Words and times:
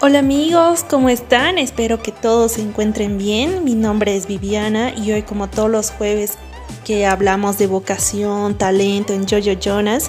Hola 0.00 0.20
amigos, 0.20 0.84
¿cómo 0.88 1.08
están? 1.08 1.58
Espero 1.58 2.00
que 2.00 2.12
todos 2.12 2.52
se 2.52 2.62
encuentren 2.62 3.18
bien. 3.18 3.64
Mi 3.64 3.74
nombre 3.74 4.16
es 4.16 4.28
Viviana 4.28 4.94
y 4.96 5.10
hoy 5.10 5.22
como 5.22 5.48
todos 5.50 5.68
los 5.68 5.90
jueves 5.90 6.38
que 6.84 7.04
hablamos 7.04 7.58
de 7.58 7.66
vocación, 7.66 8.56
talento 8.56 9.12
en 9.12 9.26
Jojo 9.26 9.58
Jonas, 9.58 10.08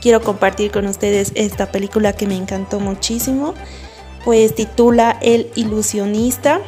quiero 0.00 0.22
compartir 0.22 0.72
con 0.72 0.88
ustedes 0.88 1.30
esta 1.36 1.70
película 1.70 2.14
que 2.14 2.26
me 2.26 2.34
encantó 2.34 2.80
muchísimo, 2.80 3.54
pues 4.24 4.56
titula 4.56 5.16
El 5.22 5.48
ilusionista. 5.54 6.60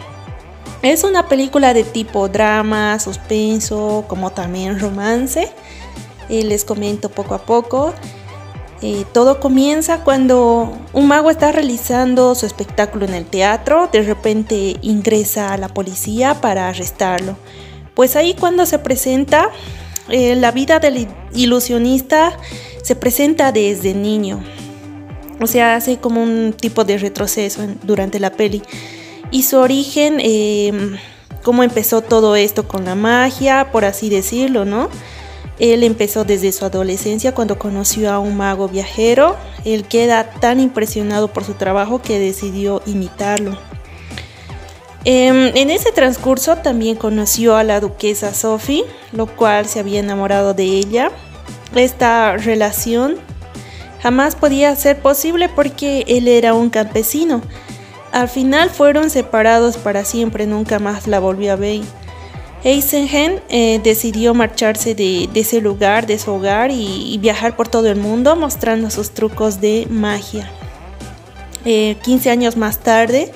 Es 0.83 1.03
una 1.03 1.27
película 1.27 1.75
de 1.75 1.83
tipo 1.83 2.29
drama, 2.29 3.01
suspenso, 3.01 4.05
como 4.07 4.31
también 4.31 4.79
romance. 4.79 5.51
Eh, 6.29 6.45
les 6.45 6.65
comento 6.65 7.09
poco 7.09 7.35
a 7.35 7.43
poco. 7.45 7.95
Eh, 8.83 9.05
todo 9.13 9.41
comienza 9.41 10.05
cuando 10.05 10.79
un 10.95 11.07
mago 11.07 11.31
está 11.31 11.53
realizando 11.53 12.35
su 12.35 12.47
espectáculo 12.47 13.05
en 13.05 13.13
el 13.13 13.27
teatro, 13.27 13.91
de 13.93 14.03
repente 14.03 14.77
ingresa 14.81 15.53
a 15.53 15.59
la 15.59 15.69
policía 15.69 16.41
para 16.41 16.69
arrestarlo. 16.69 17.37
Pues 17.95 18.17
ahí 18.17 18.35
cuando 18.35 18.65
se 18.65 18.79
presenta, 18.79 19.51
eh, 20.09 20.35
la 20.35 20.51
vida 20.51 20.79
del 20.79 21.09
ilusionista 21.35 22.33
se 22.83 22.97
presenta 22.97 23.53
desde 23.53 23.93
niño. 23.93 24.43
O 25.43 25.47
sea, 25.47 25.77
hace 25.77 25.99
como 25.99 26.23
un 26.23 26.55
tipo 26.55 26.85
de 26.85 26.97
retroceso 26.97 27.63
durante 27.83 28.19
la 28.19 28.33
peli. 28.33 28.63
Y 29.31 29.43
su 29.43 29.59
origen, 29.59 30.19
em, 30.21 30.97
cómo 31.43 31.63
empezó 31.63 32.01
todo 32.01 32.35
esto 32.37 32.67
con 32.67 32.85
la 32.85 32.95
magia, 32.95 33.71
por 33.73 33.85
así 33.85 34.09
decirlo, 34.09 34.65
¿no? 34.65 34.89
Él 35.61 35.85
empezó 35.85 36.25
desde 36.25 36.53
su 36.53 36.65
adolescencia 36.65 37.35
cuando 37.35 37.59
conoció 37.59 38.11
a 38.11 38.19
un 38.19 38.37
mago 38.37 38.67
viajero. 38.69 39.37
Él 39.67 39.85
queda 39.85 40.31
tan 40.31 40.59
impresionado 40.59 41.29
por 41.29 41.45
su 41.45 41.53
trabajo 41.53 42.01
que 42.01 42.19
decidió 42.19 42.83
imitarlo. 42.87 43.57
Em, 45.05 45.55
en 45.55 45.71
ese 45.71 45.93
transcurso 45.93 46.57
también 46.57 46.97
conoció 46.97 47.57
a 47.57 47.65
la 47.65 47.81
duquesa 47.81 48.35
Sophie, 48.35 48.85
lo 49.13 49.27
cual 49.27 49.67
se 49.67 49.81
había 49.81 50.01
enamorado 50.01 50.55
de 50.55 50.65
ella. 50.65 51.11
Esta 51.75 52.37
relación 52.39 53.17
jamás 54.03 54.37
podía 54.37 54.75
ser 54.77 54.99
posible 55.01 55.51
porque 55.51 56.05
él 56.09 56.27
era 56.27 56.55
un 56.55 56.71
campesino. 56.71 57.43
Al 58.13 58.29
final 58.29 58.71
fueron 58.71 59.11
separados 59.11 59.77
para 59.77 60.05
siempre, 60.05 60.47
nunca 60.47 60.79
más 60.79 61.07
la 61.07 61.21
volvió 61.21 61.53
a 61.53 61.57
ver. 61.57 61.83
Eisenhen 62.63 63.41
eh, 63.49 63.81
decidió 63.83 64.35
marcharse 64.35 64.95
de, 64.95 65.31
ese 65.35 65.61
lugar, 65.61 66.07
de 66.07 66.19
su 66.19 66.31
hogar 66.31 66.71
y, 66.71 67.17
viajar 67.19 67.57
por 67.57 67.69
todo 67.69 67.89
el 67.89 67.97
mundo 67.97 68.37
mostrando 68.37 68.91
sus 68.91 69.11
trucos 69.11 69.61
de 69.61 69.87
magia. 69.89 70.51
15 71.65 72.29
eh, 72.29 72.33
años 72.33 72.57
más 72.57 72.81
tarde 72.81 73.33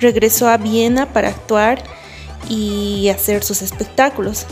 regresó 0.00 0.48
a 0.48 0.56
Viena 0.56 1.12
para 1.12 1.28
actuar 1.28 1.82
y 2.48 3.08
hacer 3.08 3.44
sus 3.44 3.62
espectáculos. 3.62 4.46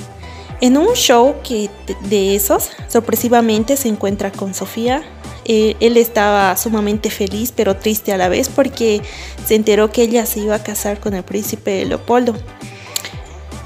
En 0.61 0.77
un 0.77 0.95
show 0.95 1.37
que 1.43 1.71
de 2.05 2.35
esos, 2.35 2.71
sorpresivamente 2.89 3.77
se 3.77 3.89
encuentra 3.89 4.31
con 4.31 4.53
Sofía. 4.53 5.03
Eh, 5.47 5.77
él 5.81 5.97
estaba 5.97 6.55
sumamente 6.59 7.09
feliz 7.09 7.51
pero 7.57 7.75
triste 7.75 8.13
a 8.13 8.19
la 8.19 8.29
vez 8.29 8.51
porque 8.51 9.01
se 9.47 9.55
enteró 9.55 9.91
que 9.91 10.03
ella 10.03 10.27
se 10.27 10.41
iba 10.41 10.55
a 10.55 10.63
casar 10.63 11.01
con 11.01 11.15
el 11.15 11.23
príncipe 11.23 11.83
Leopoldo 11.87 12.37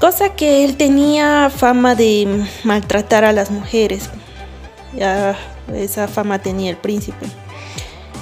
cosa 0.05 0.35
que 0.35 0.63
él 0.63 0.77
tenía 0.77 1.49
fama 1.49 1.95
de 1.95 2.45
maltratar 2.63 3.25
a 3.25 3.31
las 3.31 3.49
mujeres. 3.49 4.11
Ya 4.95 5.35
esa 5.73 6.07
fama 6.07 6.37
tenía 6.37 6.69
el 6.69 6.77
príncipe. 6.77 7.25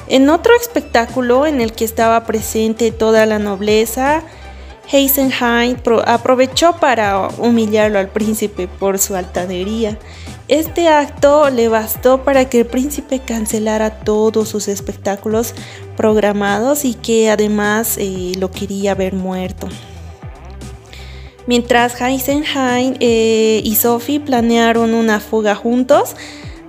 En 0.07 0.29
otro 0.29 0.55
espectáculo 0.55 1.45
en 1.45 1.59
el 1.59 1.73
que 1.73 1.83
estaba 1.83 2.23
presente 2.23 2.93
toda 2.93 3.25
la 3.25 3.37
nobleza, 3.37 4.23
Heisenheim 4.89 5.75
aprovechó 6.05 6.77
para 6.77 7.27
humillarlo 7.37 7.99
al 7.99 8.07
príncipe 8.07 8.69
por 8.69 8.97
su 8.97 9.17
altanería. 9.17 9.99
Este 10.47 10.87
acto 10.87 11.49
le 11.49 11.67
bastó 11.67 12.23
para 12.23 12.45
que 12.45 12.61
el 12.61 12.65
príncipe 12.65 13.19
cancelara 13.19 13.89
todos 13.89 14.47
sus 14.47 14.69
espectáculos 14.69 15.53
programados 15.97 16.85
y 16.85 16.93
que 16.93 17.29
además 17.29 17.97
eh, 17.97 18.31
lo 18.39 18.51
quería 18.51 18.95
ver 18.95 19.13
muerto. 19.15 19.67
Mientras 21.45 21.99
Heisenheim 21.99 22.95
eh, 22.99 23.61
y 23.63 23.75
Sophie 23.75 24.19
planearon 24.19 24.93
una 24.93 25.19
fuga 25.19 25.55
juntos, 25.55 26.15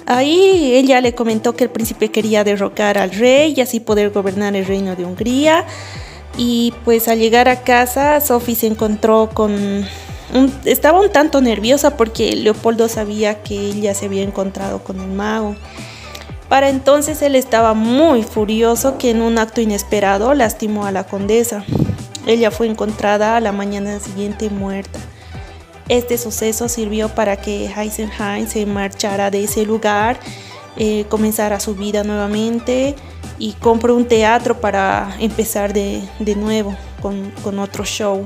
ahí 0.07 0.73
ella 0.75 1.01
le 1.01 1.15
comentó 1.15 1.55
que 1.55 1.65
el 1.65 1.71
príncipe 1.71 2.11
quería 2.11 2.43
derrocar 2.45 2.99
al 2.99 3.13
rey 3.13 3.55
y 3.57 3.61
así 3.61 3.81
poder 3.81 4.11
gobernar 4.11 4.57
el 4.57 4.67
reino 4.67 4.97
de 4.97 5.05
Hungría. 5.05 5.65
Y 6.37 6.75
pues 6.85 7.07
al 7.07 7.19
llegar 7.19 7.49
a 7.49 7.63
casa, 7.63 8.21
Sophie 8.21 8.57
se 8.57 8.67
encontró 8.67 9.31
con... 9.33 9.87
estaba 10.65 11.01
un 11.01 11.11
tanto 11.11 11.41
nerviosa 11.41 11.97
porque 11.97 12.35
Leopoldo 12.35 12.89
sabía 12.89 13.43
que 13.43 13.55
ella 13.55 13.95
se 13.95 14.07
había 14.07 14.23
encontrado 14.23 14.83
con 14.83 15.01
el 15.01 15.11
mago. 15.11 15.55
Para 16.49 16.69
entonces 16.69 17.23
él 17.23 17.37
estaba 17.37 17.75
muy 17.75 18.23
furioso 18.23 18.99
que 18.99 19.11
en 19.11 19.23
un 19.23 19.39
acto 19.39 19.61
inesperado 19.61 20.35
lastimó 20.35 20.85
a 20.87 20.93
la 20.93 21.05
condesa. 21.05 21.65
Ella 22.27 22.51
fue 22.51 22.67
encontrada 22.67 23.37
a 23.37 23.41
la 23.41 23.53
mañana 23.53 23.99
siguiente 24.01 24.51
muerta. 24.51 24.99
Este 25.89 26.17
suceso 26.17 26.69
sirvió 26.69 27.11
para 27.11 27.37
que 27.37 27.67
Heisenheim 27.67 28.47
se 28.47 28.65
marchara 28.65 29.31
de 29.31 29.45
ese 29.45 29.67
lugar, 29.67 30.19
eh, 30.77 31.05
comenzara 31.09 31.61
su 31.61 31.75
vida 31.75 32.05
nuevamente 32.05 32.95
y 33.39 33.53
compró 33.53 33.95
un 33.95 34.07
teatro 34.07 34.61
para 34.61 35.15
empezar 35.21 35.73
de, 35.75 36.03
nuevo 36.37 36.75
con, 37.03 37.59
otro 37.59 37.85
show. 37.85 38.25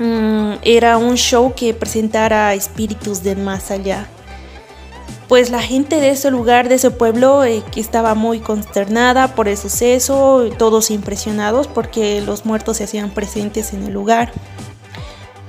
Mm, 0.00 0.54
era 0.62 0.96
un 0.96 1.16
show 1.16 1.54
que 1.54 1.72
presentara 1.74 2.54
espíritus 2.54 3.22
del 3.22 3.38
más 3.38 3.70
allá 3.70 4.08
pues 5.28 5.50
la 5.50 5.60
gente 5.60 6.00
de 6.00 6.10
ese 6.10 6.30
lugar, 6.30 6.70
de 6.70 6.76
ese 6.76 6.90
pueblo, 6.90 7.44
eh, 7.44 7.62
estaba 7.76 8.14
muy 8.14 8.40
consternada 8.40 9.34
por 9.34 9.46
el 9.46 9.58
suceso, 9.58 10.48
todos 10.56 10.90
impresionados 10.90 11.68
porque 11.68 12.22
los 12.22 12.46
muertos 12.46 12.78
se 12.78 12.84
hacían 12.84 13.10
presentes 13.10 13.74
en 13.74 13.84
el 13.84 13.92
lugar. 13.92 14.32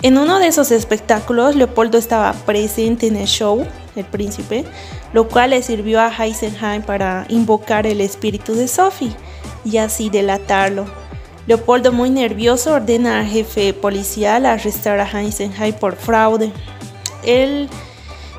En 0.01 0.17
uno 0.17 0.39
de 0.39 0.47
esos 0.47 0.71
espectáculos, 0.71 1.55
Leopoldo 1.55 1.97
estaba 1.97 2.33
presente 2.33 3.07
en 3.07 3.15
el 3.15 3.27
show, 3.27 3.65
el 3.95 4.05
príncipe, 4.05 4.65
lo 5.13 5.27
cual 5.27 5.51
le 5.51 5.61
sirvió 5.61 6.01
a 6.01 6.09
Heisenheim 6.09 6.83
para 6.83 7.25
invocar 7.29 7.87
el 7.87 8.01
espíritu 8.01 8.55
de 8.55 8.67
Sophie 8.67 9.15
y 9.63 9.77
así 9.77 10.09
delatarlo. 10.09 10.85
Leopoldo, 11.47 11.91
muy 11.91 12.09
nervioso, 12.09 12.75
ordena 12.75 13.21
al 13.21 13.27
jefe 13.27 13.73
policial 13.73 14.45
arrestar 14.45 14.99
a 14.99 15.09
Heisenheim 15.09 15.73
por 15.73 15.95
fraude. 15.95 16.51
Él 17.23 17.69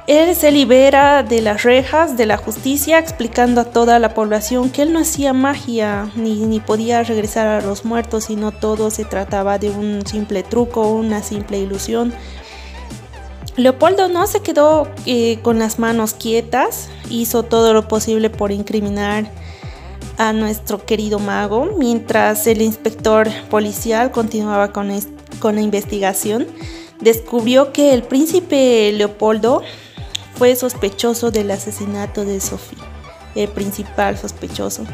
él 0.06 0.34
se 0.34 0.50
libera 0.50 1.22
de 1.22 1.41
las 1.41 1.62
rejas 1.62 2.16
de 2.16 2.27
la 2.27 2.37
justicia 2.37 2.99
explicando 2.99 3.61
a 3.61 3.65
toda 3.65 3.99
la 3.99 4.15
población 4.15 4.71
que 4.71 4.83
él 4.83 4.93
no 4.93 5.00
hacía 5.00 5.33
magia 5.33 6.11
ni, 6.16 6.61
podía 6.61 7.03
regresar 7.03 7.47
a 7.47 7.61
los 7.61 7.84
muertos, 7.84 8.25
sino 8.25 8.53
todo 8.53 8.91
se 8.91 9.05
trataba 9.05 9.59
de 9.59 9.71
un 9.71 10.06
simple 10.06 10.43
truco, 10.43 10.88
una 10.88 11.22
simple 11.22 11.59
ilusión. 11.59 12.12
Leopoldo 13.56 14.09
no 14.09 14.27
se 14.27 14.41
quedó 14.41 14.88
eh, 15.06 15.38
con 15.43 15.59
las 15.59 15.78
manos 15.78 16.15
quietas, 16.15 16.88
hizo 17.11 17.43
todo 17.43 17.75
lo 17.75 17.88
posible 17.88 18.31
por 18.31 18.53
incriminar 18.53 19.31
a 20.17 20.32
nuestro 20.32 20.84
querido 20.84 21.19
mago, 21.19 21.75
mientras 21.78 22.47
el 22.47 22.62
inspector 22.62 23.28
policial 23.49 24.11
continuaba 24.11 24.72
con, 24.72 24.91
con 25.41 25.56
la 25.56 25.61
investigación. 25.61 26.47
Descubrió 27.00 27.72
que 27.72 27.94
el 27.94 28.03
príncipe 28.03 28.93
Leopoldo 28.93 29.62
fue 30.41 30.56
sospechoso 30.56 31.31
del 31.31 31.51
asesinato 31.51 32.25
de 32.25 32.41
Sophie, 32.41 32.78
el 33.34 33.49
principal 33.49 34.17
sospechoso. 34.17 34.84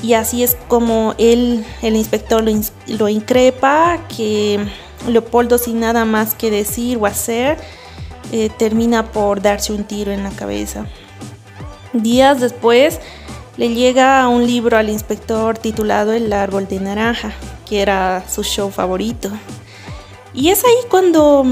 Y 0.00 0.12
así 0.12 0.44
es 0.44 0.56
como 0.68 1.16
él, 1.18 1.66
el 1.82 1.96
inspector 1.96 2.44
lo, 2.86 3.08
increpa, 3.08 3.98
que 4.16 4.64
Leopoldo 5.08 5.58
sin 5.58 5.80
nada 5.80 6.04
más 6.04 6.36
que 6.36 6.52
decir 6.52 6.98
o 6.98 7.06
hacer, 7.06 7.58
eh, 8.30 8.48
termina 8.58 9.10
por 9.10 9.42
darse 9.42 9.72
un 9.72 9.82
tiro 9.82 10.12
en 10.12 10.22
la 10.22 10.30
cabeza. 10.30 10.86
Días 11.92 12.38
después 12.38 13.00
le 13.56 13.74
llega 13.74 14.28
un 14.28 14.46
libro 14.46 14.76
al 14.76 14.88
inspector 14.88 15.58
titulado 15.58 16.12
El 16.12 16.32
árbol 16.32 16.68
de 16.68 16.78
naranja, 16.78 17.32
que 17.68 17.82
era 17.82 18.22
su 18.28 18.44
show 18.44 18.70
favorito. 18.70 19.32
Y 20.32 20.50
es 20.50 20.64
ahí 20.64 20.88
cuando 20.88 21.44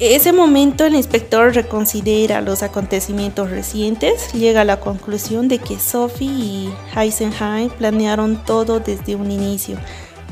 ese 0.00 0.32
momento 0.32 0.84
el 0.84 0.94
inspector 0.94 1.52
reconsidera 1.52 2.40
los 2.40 2.62
acontecimientos 2.62 3.50
recientes, 3.50 4.32
llega 4.32 4.60
a 4.60 4.64
la 4.64 4.78
conclusión 4.78 5.48
de 5.48 5.58
que 5.58 5.78
Sophie 5.80 6.28
y 6.28 6.74
Heisenheim 6.94 7.70
planearon 7.70 8.44
todo 8.44 8.78
desde 8.78 9.16
un 9.16 9.32
inicio, 9.32 9.76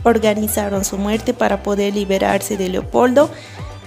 organizaron 0.05 0.85
su 0.85 0.99
muerte 0.99 1.35
para 1.35 1.65
poder 1.65 1.95
liberarse 1.95 2.57
de 2.57 2.69
Leopoldo, 2.69 3.29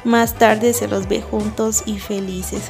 más 0.03 0.35
tarde 0.35 0.73
se 0.73 0.89
los 0.89 1.07
ve 1.07 1.21
juntos 1.21 1.83
y 1.85 1.97
felices. 1.99 2.63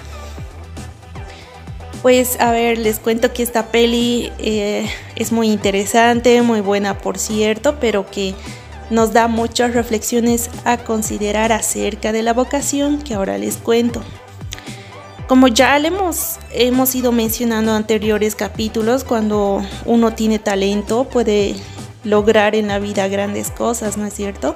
Pues 2.03 2.39
a 2.39 2.51
ver, 2.51 2.77
les 2.77 2.99
cuento 2.99 3.33
que 3.33 3.43
esta 3.43 3.71
peli 3.71 4.31
eh, 4.37 4.87
es 5.15 5.31
muy 5.31 5.51
interesante, 5.51 6.41
muy 6.43 6.61
buena 6.61 6.99
por 6.99 7.17
cierto, 7.17 7.77
pero 7.81 8.09
que 8.09 8.35
nos 8.89 9.13
da 9.13 9.27
muchas 9.27 9.73
reflexiones 9.73 10.49
a 10.65 10.77
considerar 10.77 11.51
acerca 11.51 12.11
de 12.11 12.23
la 12.23 12.33
vocación 12.33 13.01
que 13.01 13.13
ahora 13.13 13.37
les 13.37 13.57
cuento. 13.57 14.01
Como 15.27 15.47
ya 15.47 15.77
hemos, 15.77 16.39
hemos 16.51 16.95
ido 16.95 17.11
mencionando 17.11 17.71
en 17.71 17.77
anteriores 17.77 18.35
capítulos, 18.35 19.03
cuando 19.03 19.61
uno 19.85 20.13
tiene 20.13 20.39
talento 20.39 21.03
puede 21.03 21.55
lograr 22.03 22.55
en 22.55 22.67
la 22.67 22.79
vida 22.79 23.07
grandes 23.07 23.51
cosas, 23.51 23.95
¿no 23.95 24.05
es 24.07 24.13
cierto? 24.13 24.55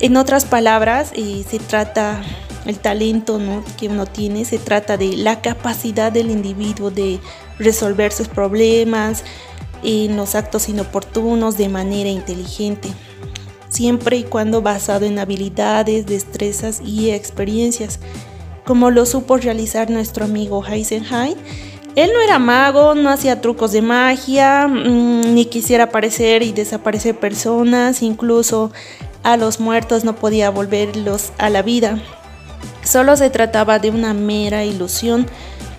En 0.00 0.16
otras 0.16 0.44
palabras, 0.44 1.12
eh, 1.14 1.44
se 1.48 1.58
trata 1.58 2.22
el 2.66 2.78
talento 2.78 3.40
que 3.78 3.88
uno 3.88 4.06
tiene, 4.06 4.44
se 4.44 4.58
trata 4.58 4.96
de 4.96 5.16
la 5.16 5.40
capacidad 5.40 6.12
del 6.12 6.30
individuo 6.30 6.90
de 6.90 7.18
resolver 7.58 8.12
sus 8.12 8.28
problemas 8.28 9.24
en 9.82 10.16
los 10.16 10.34
actos 10.34 10.68
inoportunos 10.68 11.56
de 11.56 11.68
manera 11.68 12.10
inteligente, 12.10 12.90
siempre 13.70 14.18
y 14.18 14.24
cuando 14.24 14.60
basado 14.60 15.06
en 15.06 15.18
habilidades, 15.18 16.04
destrezas 16.04 16.82
y 16.84 17.10
experiencias 17.10 17.98
como 18.66 18.90
lo 18.90 19.06
supo 19.06 19.36
realizar 19.36 19.90
nuestro 19.90 20.26
amigo 20.26 20.64
Heisenheim. 20.64 21.36
Él 21.96 22.10
no 22.14 22.20
era 22.20 22.38
mago, 22.38 22.94
no 22.94 23.10
hacía 23.10 23.40
trucos 23.40 23.72
de 23.72 23.82
magia, 23.82 24.68
mm, 24.68 25.34
ni 25.34 25.46
quisiera 25.46 25.84
aparecer 25.84 26.42
y 26.42 26.52
desaparecer 26.52 27.18
personas, 27.18 28.02
incluso 28.02 28.70
a 29.22 29.36
los 29.36 29.58
muertos 29.58 30.04
no 30.04 30.14
podía 30.14 30.50
volverlos 30.50 31.32
a 31.38 31.50
la 31.50 31.62
vida. 31.62 32.00
Solo 32.84 33.16
se 33.16 33.28
trataba 33.28 33.78
de 33.80 33.90
una 33.90 34.14
mera 34.14 34.64
ilusión, 34.64 35.26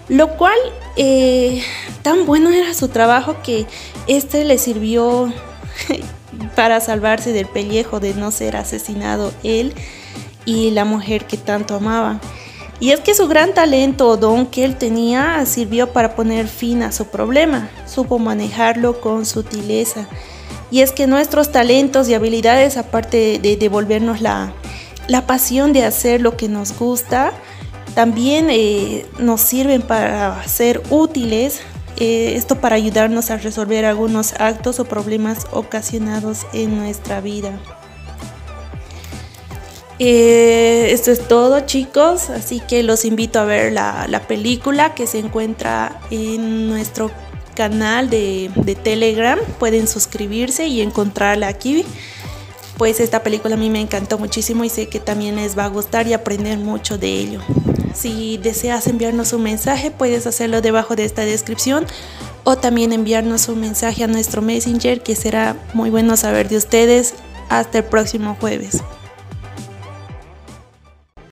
lo 0.10 0.36
cual 0.36 0.58
eh, 0.98 1.64
tan 2.02 2.26
bueno 2.26 2.50
era 2.50 2.74
su 2.74 2.90
trabajo 2.90 3.38
que 3.42 3.66
este 4.08 4.44
le 4.44 4.58
sirvió 4.58 5.32
para 6.56 6.80
salvarse 6.80 7.34
del 7.34 7.48
pellejo 7.48 8.00
de 8.00 8.14
no 8.14 8.32
ser 8.32 8.56
asesinado 8.56 9.32
él 9.44 9.74
y 10.46 10.72
la 10.72 10.86
mujer 10.86 11.26
que 11.26 11.38
tanto 11.38 11.76
amaba. 11.76 12.20
Y 12.80 12.92
es 12.92 13.00
que 13.00 13.14
su 13.14 13.28
gran 13.28 13.54
talento 13.54 14.08
o 14.08 14.18
don 14.18 14.48
que 14.48 14.66
él 14.66 14.76
tenía 14.76 15.46
sirvió 15.46 15.94
para 15.94 16.16
poner 16.16 16.48
fin 16.48 16.82
a 16.82 16.92
su 16.92 17.06
problema, 17.06 17.70
supo 17.86 18.18
manejarlo 18.18 19.00
con 19.00 19.28
sutileza. 19.28 20.08
Y 20.72 20.82
es 20.82 20.92
que 20.92 21.06
nuestros 21.06 21.52
talentos 21.52 22.10
y 22.10 22.16
habilidades, 22.16 22.78
aparte 22.78 23.38
de 23.40 23.56
devolvernos 23.56 24.22
la, 24.22 24.54
pasión 25.28 25.74
de 25.74 25.86
hacer 25.86 26.22
lo 26.22 26.38
que 26.38 26.50
nos 26.50 26.78
gusta, 26.80 27.34
también 27.94 28.48
eh, 28.50 29.06
nos 29.20 29.42
sirven 29.42 29.84
para 29.84 30.42
ser 30.48 30.82
útiles, 30.90 31.60
eh, 31.98 32.34
esto 32.36 32.60
para 32.60 32.76
ayudarnos 32.76 33.32
a 33.32 33.38
resolver 33.38 33.86
algunos 33.86 34.34
actos 34.40 34.80
o 34.80 34.86
problemas 34.86 35.48
ocasionados 35.52 36.46
en 36.54 36.78
nuestra 36.78 37.22
vida. 37.22 37.60
Eh, 40.00 40.92
esto 40.92 41.12
es 41.12 41.28
todo 41.28 41.60
chicos, 41.60 42.32
así 42.32 42.60
que 42.60 42.82
los 42.82 43.06
invito 43.06 43.40
a 43.40 43.46
ver 43.46 43.72
la, 43.72 44.24
película 44.28 44.96
que 44.96 45.06
se 45.06 45.20
encuentra 45.20 46.02
en 46.10 46.68
nuestro 46.68 47.12
canal 47.54 48.10
de, 48.10 48.50
de, 48.56 48.74
Telegram. 48.74 49.38
Pueden 49.60 49.88
suscribirse 49.88 50.66
y 50.66 50.82
encontrarla 50.82 51.48
aquí. 51.50 51.86
Pues 52.80 53.00
esta 53.00 53.22
película 53.22 53.54
a 53.54 53.58
mí 53.60 53.70
me 53.70 53.80
encantó 53.80 54.18
muchísimo 54.18 54.64
y 54.64 54.70
sé 54.70 54.88
que 54.88 55.00
también 55.00 55.36
les 55.36 55.56
va 55.56 55.66
a 55.66 55.68
gustar 55.68 56.08
y 56.08 56.14
aprender 56.14 56.58
mucho 56.58 56.98
de 56.98 57.08
ello. 57.08 57.42
Si 57.94 58.38
deseas 58.38 58.88
enviarnos 58.88 59.34
un 59.34 59.44
mensaje, 59.44 59.92
puedes 59.92 60.28
hacerlo 60.28 60.62
debajo 60.62 60.96
de 60.96 61.06
esta 61.06 61.26
descripción 61.26 61.86
o 62.44 62.58
también 62.58 62.94
enviarnos 62.94 63.48
un 63.50 63.60
mensaje 63.60 64.04
a 64.04 64.08
nuestro 64.08 64.42
Messenger 64.42 65.02
que 65.02 65.16
será 65.16 65.56
muy 65.74 65.90
bueno 65.90 66.18
saber 66.18 66.50
de 66.50 66.58
ustedes. 66.58 67.14
Hasta 67.50 67.80
el 67.80 67.84
próximo 67.84 68.38
jueves. 68.40 68.82